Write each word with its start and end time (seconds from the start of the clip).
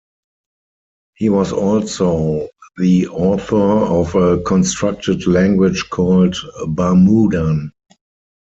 He 1.13 1.29
was 1.29 1.53
also 1.53 2.49
the 2.77 3.07
author 3.09 3.55
of 3.61 4.15
a 4.15 4.41
constructed 4.41 5.27
language 5.27 5.91
called 5.91 6.33
"Barmoodan". 6.65 7.69